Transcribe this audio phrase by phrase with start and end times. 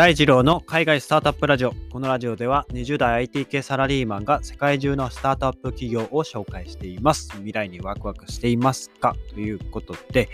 [0.00, 1.74] 大二郎の海外スタートアップラジオ。
[1.92, 7.28] このラジオでは20代 IT 系サラリーマンが世界中のスタートアップ企業を紹介しています。
[7.32, 9.14] 未来にワクワクしていますか？
[9.34, 10.30] ということで、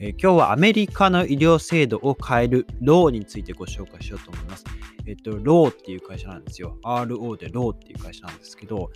[0.00, 4.64] えー、今日はアメリカの医療制度を変えるローについてご紹介しようと思います。
[5.06, 6.76] えっと、ローっていう会社なんですよ。
[6.82, 8.90] RO でローっていう会社なんですけど、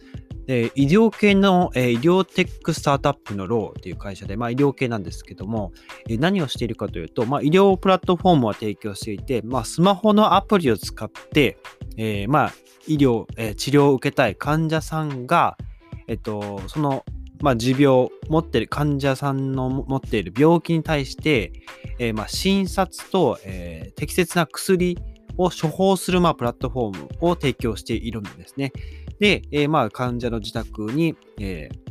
[0.48, 5.72] で医療系の、えー、医療テックスタートアップのローっていう会社で、まあ、医療系なんですけども、
[6.08, 11.58] えー、何をしているかというと、まあ、医療プラットフォームを提供していて、まあ、スマホのアプリを使って、
[11.98, 12.54] えー、まあ、
[12.86, 15.58] 医療、え治療を受けたい患者さんが、
[16.06, 17.04] えっと、その、
[17.42, 21.52] まあ、持病、持ってる患者さんの持っている病気に対して、
[21.98, 24.96] えまあ、診察と、え適切な薬
[25.38, 28.72] を処方する、まあ、プラットフォームを提供しているんですね。
[29.18, 31.88] で、えー、まあ患者の自宅に、えー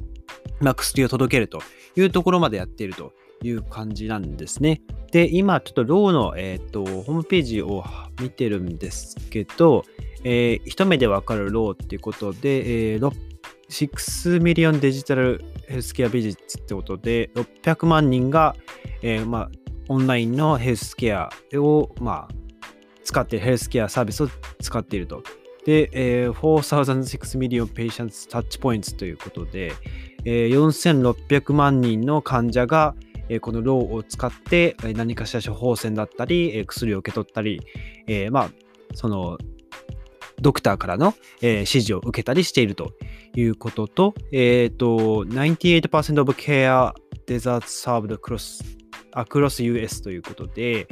[0.60, 1.62] まあ、薬を届けると
[1.96, 4.82] いうところまでやっているという感じなんですね。
[5.12, 7.84] で、今ちょっとローの、えーと、ホームページを
[8.22, 9.84] 見てるんですけど、
[10.24, 13.12] えー、一目でわかる Ro っていうことで、えー、
[13.70, 18.56] 6 million digital healthcare visits ってことで、600万人が、
[19.02, 19.52] えー、まあ、
[19.90, 22.47] オンラインのヘルスケアを、まあ、
[23.08, 24.30] 使っている、ヘルスケアサービスを
[24.62, 25.24] 使っていると。
[25.66, 29.72] で、えー、4006 million patients touch points ということで、
[30.26, 32.96] えー、4600万人の患者が、
[33.30, 37.62] えー、このローを使って何かしら処方箋だったり、えー、薬を受け取ったり、
[38.08, 38.50] えー、まあ、
[38.94, 39.38] その、
[40.42, 42.94] ドクターからの、えー、指示を受けたりしていると
[43.36, 46.94] いうことと、えっ、ー、と、98% of care
[47.26, 48.64] deserts served across,
[49.14, 50.88] across US ということで、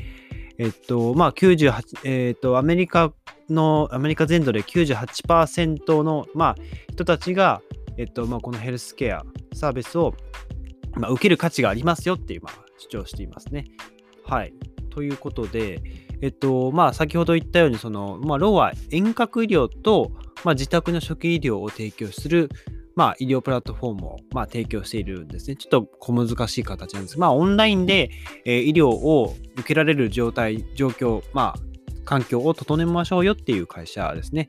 [0.58, 3.14] えっと、まあ、98、えっと、アメリカ
[3.50, 6.56] の、アメリカ全土で98%の、まあ、
[6.92, 7.62] 人たちが、
[7.98, 10.14] えっと、まあ、このヘルスケアサービスを、
[10.96, 13.66] まあ、受ける価値がありますよっていう、まあ、主張していますね。
[14.26, 14.54] はい。
[14.90, 15.82] ということで、
[16.22, 20.12] えっと、まあ、先ほど言ったように、その、まあ、ローは遠隔医療と、
[20.44, 22.50] まあ、自宅の初期医療を提供する、
[22.96, 25.58] まあ、医療プラットフォームを、まあ、提供しているんですね。
[25.58, 27.20] ちょっと小難しい形なんです。
[27.20, 28.10] まあ、オンラインで、
[28.46, 31.60] えー、医療を受けられる状態、状況、まあ、
[32.06, 34.48] 環境を整えましょうよっていう会社ですね。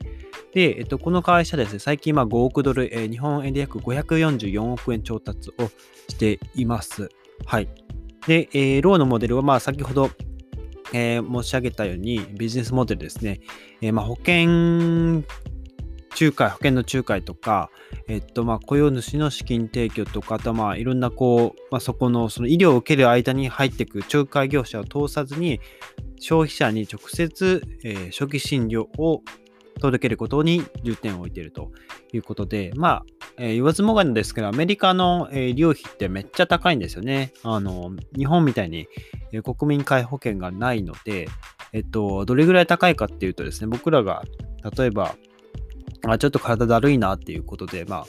[0.53, 5.69] で、えっと、この会社ですね、最近、ま、5億ドル、えー、日本円で約544億円調達を
[6.07, 7.09] しています。
[7.45, 7.67] はい。
[8.27, 10.09] で、えー、ローのモデルは、まあ、先ほど、
[10.93, 13.41] えー、申し上げたように、ビジネスモデルですね。
[13.81, 15.23] え、まあ、保険
[16.19, 17.69] 仲介、保険の仲介とか、
[18.07, 25.59] えっと、まあ、雇用主の資金提供とか、あとまあ、いろんなこう、まあ、そこの、その医療を受ける間に入っていく仲介業者を通さずに、
[26.19, 29.21] 消費者に直接、えー、初期診療を
[29.79, 31.71] 届けることに重点を置いていると
[32.11, 33.05] いうことで、まあ、
[33.37, 37.33] えー、言わずもがなですけど、アメリカの、えー、医療費ってめっちゃ高いんですよね。
[37.43, 38.87] あの、日本みたいに、
[39.31, 41.27] えー、国民皆保険がないので、
[41.73, 44.23] えっと、どれぐらい高いかっていうとですね、僕らが、
[44.77, 45.15] 例えば、
[46.05, 48.05] あちょっと体だるいなっていうことで、まあ、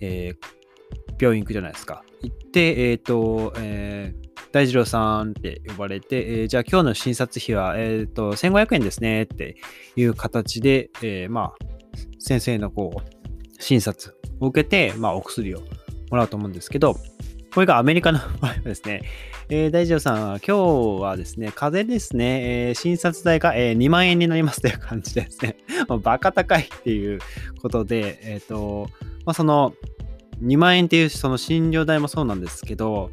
[0.00, 2.04] えー、病院行くじゃないですか。
[2.22, 9.56] 行って、えっ、ー、と、えー、大二郎さんって呼ばれて、えー、じゃあ今日の診察費は、えっ、ー、と、1500円ですねって
[9.96, 11.54] いう形で、えー、まあ、
[12.18, 15.60] 先生のこう、診察を受けて、まあ、お薬を
[16.10, 16.96] もらうと思うんですけど、
[17.52, 19.02] これがアメリカの場合はですね、
[19.48, 25.56] えー、大二郎さんは、今日はですね、風邪ですね、えー、診察代が、えー、2万円になりますという感じですね、
[26.02, 27.20] バカ高いっていう
[27.60, 28.88] ことで、えっ、ー、と、
[29.24, 29.74] まあ、その、
[30.42, 33.10] 2万円っていうその診療代もそうなんですけど、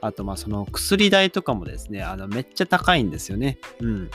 [0.00, 3.58] あとまあその薬代とかもですね、あのめっちゃ高いんですよね。
[3.80, 4.10] うん。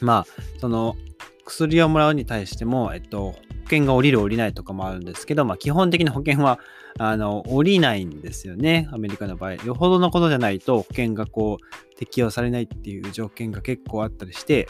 [0.00, 0.26] まあ、
[0.60, 0.96] その
[1.44, 6.60] 薬をもらうに対しても、えっと、険が降りる降りないとかもあるんですけど、まあ基本的な保険は
[6.98, 8.88] あの降りないんですよね。
[8.92, 9.54] アメリカの場合。
[9.54, 14.68] よほどのことじゃないと保険がこう適用されないっていう条件が結構あったりして、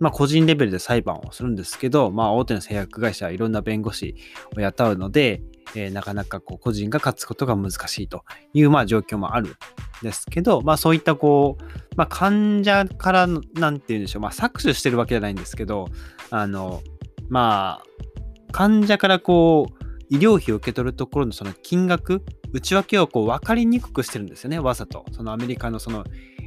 [0.00, 4.14] まあ個人レベルで裁判をするんですけど、まあ大手の製薬会社はいろんな弁護士
[4.56, 5.42] を雇うので、
[5.74, 8.24] えー、なかなかこう個人が勝つことが難しいと
[8.54, 9.54] いうまあ状況もあるん
[10.02, 11.64] ですけど、まあそういったこう、
[11.96, 15.88] まあ患者からなんて言うんでしょう、まあ搾取してるわけじゃないんですけど、
[16.30, 16.82] あの、
[17.28, 17.84] まあ、
[18.52, 22.22] 患者からこう、医療費を受け取るところのその金額、
[22.52, 25.04] 内訳をこう分かりにくくしてるんですよね、わざと。
[25.12, 26.04] そのアメリカのその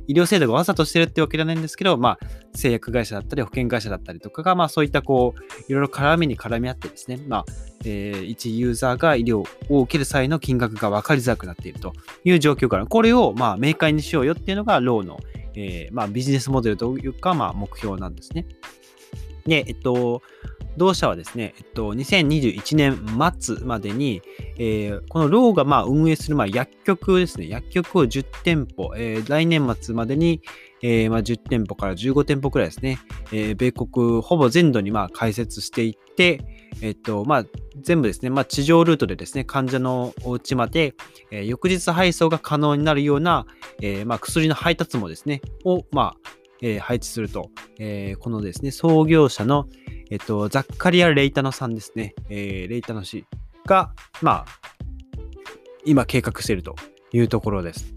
[0.08, 7.46] 医療制度がわざとしてるってわけじゃないんですけど、まあ、製薬会社だったり保険会社だったりとかが、まあそういったこう、いろいろ絡みに絡み合ってですね、まあ、
[7.86, 11.94] えー、一ユーザーが医療を受ける際の金額が分かりづらくなっていると
[12.24, 15.20] いう状況から、これをまあ明快にしようよっていうのが、ローの、
[15.56, 18.48] えー、まあビジネスモデルというか、まあ目標なんですね。
[19.46, 20.22] で、えっと、
[20.78, 23.00] 同社はですね、えっと、2021年
[23.40, 24.22] 末までに、
[24.58, 30.42] えー、このローがまあ運営するまあ薬局ですね、薬局を10店舗、えー、来年末までに、
[30.82, 33.00] えー、まあ10店舗から15店舗くらいですね、
[33.34, 36.40] えー、米国ほぼ全土にまあ開設していって、
[36.82, 37.46] えっと、まあ、
[37.82, 40.96] 全部ですね、まあ、地上ルートでですね、患者のお家まで、
[41.30, 43.46] えー、翌日配送が可能になるような、
[43.82, 46.30] えー、まあ、薬の配達もですね、を、まあ、
[46.62, 47.50] えー、配置すると、
[47.84, 49.68] えー、このですね、創業者の、
[50.12, 53.26] えっと、ザッカリア・レイタノさんですね、えー、レイタノ氏
[53.66, 53.92] が、
[54.22, 54.46] まあ、
[55.84, 56.76] 今計画していると
[57.12, 57.92] いうところです。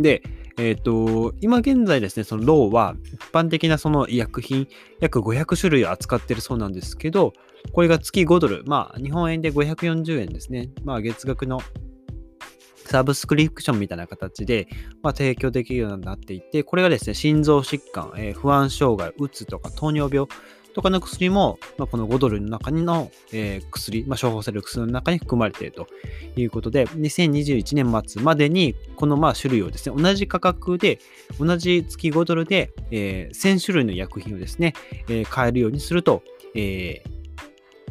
[0.00, 0.20] で、
[0.58, 4.66] えっ、ー、と、今現在ですね、そのローは一般的なその医薬品
[4.98, 7.34] 約500種類を扱ってるそうなんですけど、
[7.72, 10.70] これが月5ドル、まあ日本円で540円ですね。
[10.82, 11.60] まあ月額の
[12.88, 14.68] サブスクリプションみたいな形で、
[15.02, 20.28] まあ、提供できるようになっていて、これがですね、心臓疾患、えー、不安障害、うつとか糖尿病
[20.74, 25.88] とかの薬も、まあ、この5ドルの中の、えー、薬、まあ、処方される薬の中に含まれていると
[26.36, 30.98] いうことで、2021年末までに、このまあ種類をですね、同じ価格で、
[31.38, 34.74] 同じ月5ドルで、えー、1000種類の薬品をですね、
[35.08, 36.22] えー、買えるようにすると、
[36.54, 37.18] えー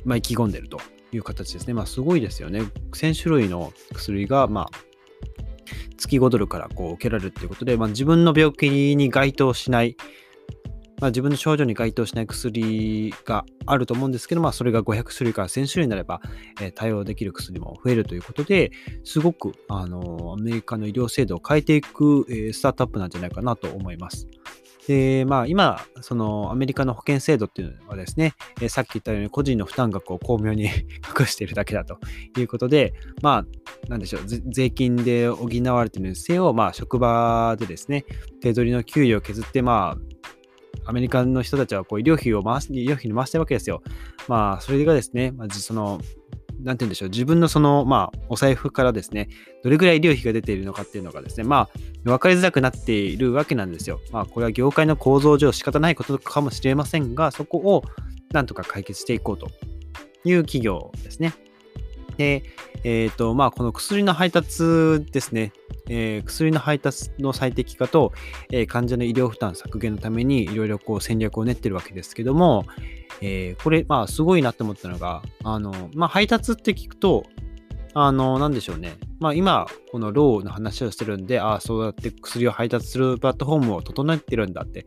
[0.05, 0.79] まあ、意気込んでると
[1.11, 1.73] いう形ですね。
[1.73, 2.61] まあ、すごいですよね。
[2.93, 4.86] 1000種類の薬が、まあ、
[5.97, 9.95] 月5ドルからこう受けられるということで、まあ、自分の病気に該当しない、
[10.99, 16.21] まあ、自分の症状に該当しない薬があると思うんですけど、まあ、それが500種類から1000種類になれば、
[16.61, 18.71] えー、対応できる薬も増えるということで、
[19.03, 24.27] すごく、あのアメリカの医療制度を変えていく、えー、スタートアップなんじゃないかなと思います。
[24.87, 30.63] で、まあ、今、そのアメリカの保険制度っていうのはですね、え、さっき言ったように個人の負担額を巧妙に
[31.19, 31.99] 隠しているだけだと
[32.37, 38.05] いうことで、まあ、なんでしょう、税金で補われているせよ、まあ、職場でですね、
[38.41, 39.97] 手取りの給与を削って、ま
[40.85, 43.83] あ、アメリカの人たちはこう医療費を回す、医療費に回してるわけですよ。
[44.29, 45.99] まあ、それがですね、まあ、その、
[46.67, 49.29] なんて言うんでしょう、自分のその、まあ、お財布からですね、
[49.63, 54.01] どれぐらい医療費が出ているのかっていうのがですね、まあ、分かりづらくなっているわけなんですよ。
[54.11, 57.83] まあ、これは業界の構造上仕方ないことかもしれませんが、そこを
[58.33, 59.47] なんとか解決していこうと
[60.25, 61.33] いう企業ですね。
[62.17, 62.43] で、
[62.83, 65.53] えっ、ー、と、まあ、この薬の配達ですね。
[65.89, 68.11] えー、薬の配達の最適化と、
[68.51, 72.65] えー、患者の医療負担削減のためにいろいろこう戦略を練ってるわけですけども、
[73.21, 77.25] えー、これ、まあ、すごいなって思ったのが、あの、まあ、配達って聞くと、
[77.93, 78.97] あの、なんでしょうね。
[79.19, 84.85] まあ、今、このローの話をしてるんで、ああ、そうやって薬を配達するプラットフォームを整えてるんだって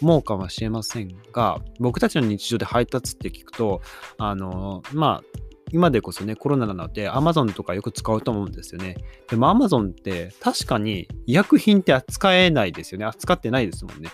[0.00, 3.82] 思うかもしれませんが、僕たちの日常で配達って聞くと、
[4.18, 5.38] あの、まあ、
[5.72, 8.96] 今でこそね、コロナなので Amazon とかよく使うと思うんですよね。
[9.28, 13.06] でも Amazon って確かに医薬品って扱えないですよね。
[13.06, 14.10] 扱ってないですもんね。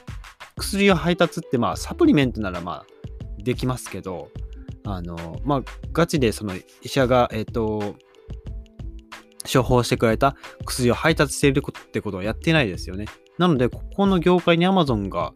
[0.56, 2.98] 薬を配達ってまあサプリメントならまあ
[3.43, 4.31] できますけど、
[4.85, 5.62] あの、まあ
[5.93, 7.96] ガチでその医者が、えっ、ー、と、
[9.50, 13.06] 処方してくれた薬を配達しているってことはやってないですよね。
[13.38, 15.32] なので、ここの業界に Amazon が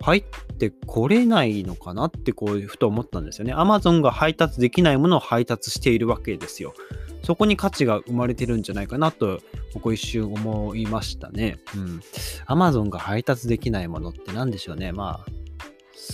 [0.00, 0.24] 入っ
[0.58, 3.54] てこれないのかなってこういうふと思ったんですよね。
[3.54, 6.74] Amazon が配達できないものを配達しているわけですよ。
[7.22, 9.40] そこに価値が生まれてるんじゃないかなと、
[9.74, 11.58] ここ一瞬思いましたね。
[11.76, 12.00] うん。
[12.48, 14.92] Amazon が配達できないものって何でしょうね。
[14.92, 15.41] まあ、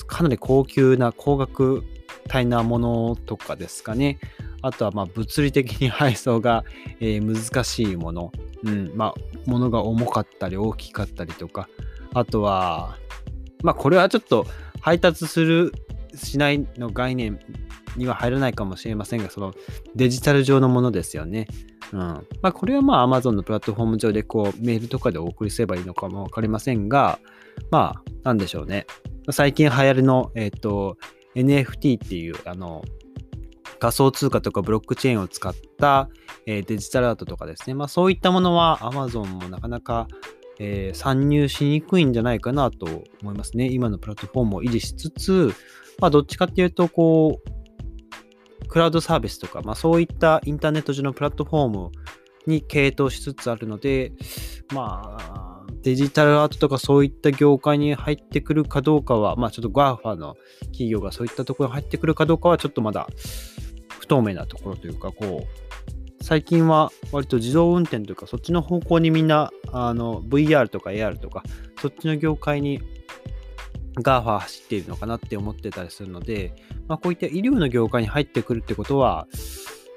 [0.06, 1.84] かなり高級な高額
[2.34, 4.18] 帯なものとかですかね。
[4.60, 6.64] あとはまあ物理的に配送が、
[7.00, 8.32] えー、難しいもの。
[8.64, 8.92] うん。
[8.94, 9.14] まあ、
[9.46, 11.68] 物が重かったり大きかったりとか。
[12.12, 12.98] あとは、
[13.62, 14.46] まあこれはちょっと
[14.80, 15.72] 配達する、
[16.14, 17.38] しないの概念
[17.96, 19.54] には入らないかもしれませんが、その
[19.94, 21.46] デジタル上のものですよね。
[21.92, 21.98] うん。
[21.98, 27.20] まあこれはまあ Amazon のプラットフォーム上でこうメールとかでお送りすればいいのかもわかりませんが、
[27.70, 28.86] まあなんでしょうね。
[29.30, 30.96] 最近流行りの、えっ、ー、と、
[31.34, 32.82] NFT っていう、あの、
[33.78, 36.08] 仮想通貨とかブロックチェーンを使った、
[36.46, 37.74] えー、デジタルアートとかですね。
[37.74, 40.08] まあそういったものは Amazon もなかなか
[40.58, 43.68] えー、参入しにくいんじゃないかなと思いますね。
[43.70, 45.54] 今のプラットフォームを維持しつつ、
[46.00, 51.90] まあ、どっちかっていうと、こう、クラウドサービスとか、まあ、そういったインターネット上のプラットフォーム
[52.46, 54.12] に傾倒しつつあるので、
[54.74, 55.47] まあ、
[55.88, 63.08] デジタルアートとかそういった業界に入ってくるかどうかは、まあちょっと GAFA の企業がそういったところに入ってくるかどうかはちょっとまだ
[63.98, 71.42] 不透明なところというか、こう、最近は割と自動運転というか、そっちの方向にみんな、あの、VR とか AR とか、
[71.80, 72.82] そっちの業界に
[74.02, 76.54] GAFA 走っているのかなって思ってたりするので、
[76.86, 79.26] まあ、こういった医療の業界に入ってくるってことは、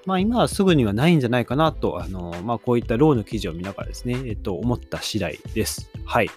[0.06, 5.92] まあ今はすぐにはないんじゃないかなと、あの、まあこういったローの記事を見ながらですね、えっと、思った次第です。
[6.06, 6.30] はい。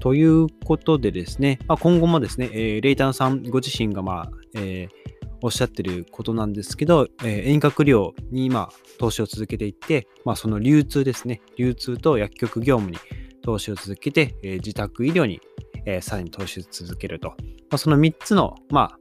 [0.00, 12.96] ということでですね、まあ、今後もですね、えー、レイタンさんご自身が、まあ、えーおっしゃってることなんですけど、えー、遠隔療に今投資を続けていって、まあ、その流通ですね、流通と薬局業務に
[13.42, 15.42] 投資を続けて、えー、自宅医療に、
[15.84, 17.28] えー、さらに投資を続けると。
[17.28, 17.34] ま
[17.72, 18.98] あ、その3つの、まあ、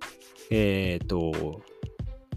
[0.50, 1.62] えっ、と、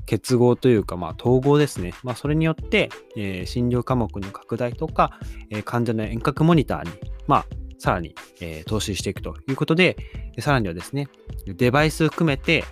[0.06, 1.92] 結合というか、まあ、統合ですね。
[2.02, 5.18] まあ、それによって、えー、診療科目の拡大とか、
[5.50, 6.90] えー、患者の遠隔モニターに、
[7.26, 7.46] まあ、
[7.78, 9.96] さらに、えー、投資していくということで、
[10.38, 11.08] さらにはですね、
[11.46, 12.64] デバイス含めて、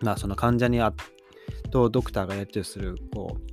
[0.00, 0.94] まあ、その患者にあ
[1.70, 3.50] とドクターがやり取りする、こう、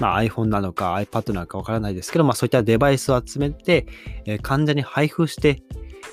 [0.00, 3.86] まあ、iPhone なのか iPad なのかわからないですけど、まあ、そういったデバイスを集めて、
[4.24, 5.62] えー、患者に配布して、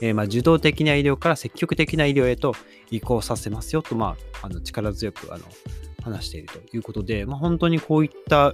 [0.01, 2.53] えー、まあ、受動的な医療から積極的な医療へと
[2.89, 5.43] 移行させますよと、まあ、あの力強くあの
[6.01, 8.53] 話しているということで、まあ、本当にこういった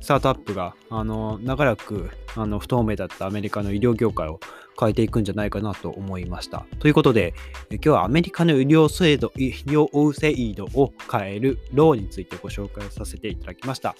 [0.00, 4.40] スタートアップがあの長らくあの不透明だったアメリカの医療業界を
[4.78, 6.64] 変えていくんじゃないかなと思いました。
[6.78, 7.34] ということで、
[7.70, 13.96] 今日はアメリカの医療制度、医療制度を変えるローについてご紹介させていただきました。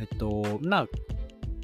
[0.00, 0.86] えっと、まあ、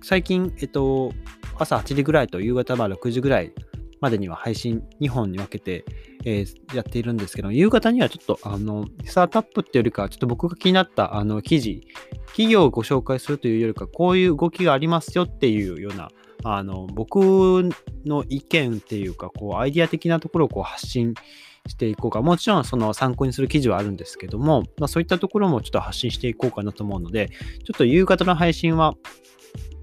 [0.02, 1.12] 最近、えっと、
[1.58, 3.52] 朝8時ぐらいと夕方ま6時ぐらい
[4.00, 5.84] までには配信2本に分けて、
[6.24, 11.86] えー、やっているんですけど、夕方にはちょっと、あの、スタートアップっていうよりか、ちょっと僕が気になったあの記事、
[12.28, 16.10] 企業をご紹介するというよりか、こういう動きがありますよっていうような、
[16.42, 17.70] あの、僕
[18.06, 21.14] の意見っていうか、こう、アイディア的なところをこう発信
[21.68, 22.22] していこうか。
[22.22, 28.94] もちろん、その参考にする記事はあるんですけども、まあ、そういったところもちょっと発信していこうかなと思うので、ちょっと夕方の配信は、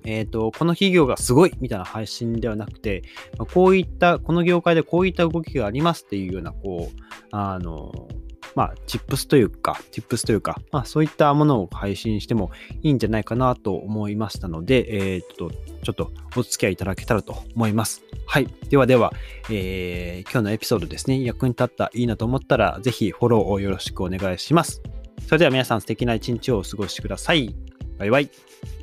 [0.03, 3.03] えっ、ー、と、この企業がすごいみたいな配信ではなくて、
[3.37, 7.01] ま、こういった、この業界でこういった動きがありますっていうような、こう、
[7.31, 8.07] あの、
[8.55, 12.51] まあ、チップスというか、チップスというか、まあ、そういったものを配信しても
[12.81, 15.51] いいんじゃないかなと思いましたので、えー、と、
[15.83, 18.03] ちょっとお付き合いいただけたらと思います。
[18.25, 18.47] はい。
[18.69, 19.13] ではでは、
[19.49, 24.81] えー、今日のエピソードですね、役に立った、いいなと思ったら、ぜひフォローをよろしくお願いします。
[25.27, 27.55] それでは皆さん素敵な一日をお過ごしください。
[27.97, 28.80] バイバイ。